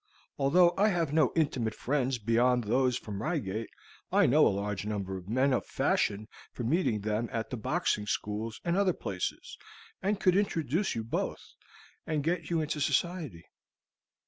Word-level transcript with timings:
Although 0.39 0.73
I 0.79 0.87
have 0.87 1.13
no 1.13 1.31
intimate 1.35 1.75
friends 1.75 2.17
beyond 2.17 2.63
those 2.63 2.97
from 2.97 3.21
Reigate, 3.21 3.69
I 4.11 4.25
know 4.25 4.47
a 4.47 4.57
large 4.57 4.83
number 4.83 5.15
of 5.15 5.29
men 5.29 5.53
of 5.53 5.63
fashion 5.67 6.27
from 6.51 6.71
meeting 6.71 7.01
them 7.01 7.29
at 7.31 7.51
the 7.51 7.57
boxing 7.57 8.07
schools 8.07 8.59
and 8.65 8.75
other 8.75 8.93
places, 8.93 9.59
and 10.01 10.19
could 10.19 10.35
introduce 10.35 10.95
you 10.95 11.03
both, 11.03 11.53
and 12.07 12.23
get 12.23 12.49
you 12.49 12.61
into 12.61 12.81
society." 12.81 13.45